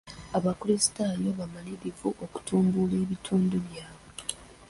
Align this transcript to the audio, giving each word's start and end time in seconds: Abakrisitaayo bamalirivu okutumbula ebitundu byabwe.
Abakrisitaayo 0.37 1.29
bamalirivu 1.39 2.07
okutumbula 2.25 2.95
ebitundu 3.03 3.55
byabwe. 3.65 4.21